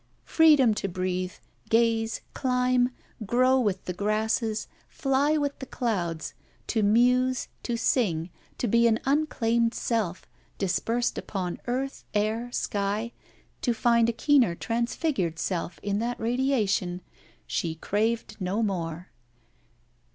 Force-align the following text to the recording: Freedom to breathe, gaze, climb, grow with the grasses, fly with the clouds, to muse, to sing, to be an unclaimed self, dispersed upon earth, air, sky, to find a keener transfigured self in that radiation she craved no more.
Freedom 0.25 0.73
to 0.73 0.87
breathe, 0.87 1.33
gaze, 1.69 2.21
climb, 2.33 2.89
grow 3.23 3.59
with 3.59 3.85
the 3.85 3.93
grasses, 3.93 4.67
fly 4.89 5.37
with 5.37 5.59
the 5.59 5.67
clouds, 5.67 6.33
to 6.65 6.81
muse, 6.81 7.49
to 7.61 7.77
sing, 7.77 8.31
to 8.57 8.67
be 8.67 8.87
an 8.87 8.99
unclaimed 9.05 9.75
self, 9.75 10.25
dispersed 10.57 11.19
upon 11.19 11.61
earth, 11.67 12.03
air, 12.15 12.51
sky, 12.51 13.11
to 13.61 13.75
find 13.75 14.09
a 14.09 14.11
keener 14.11 14.55
transfigured 14.55 15.37
self 15.37 15.77
in 15.83 15.99
that 15.99 16.19
radiation 16.19 17.01
she 17.45 17.75
craved 17.75 18.37
no 18.39 18.63
more. 18.63 19.11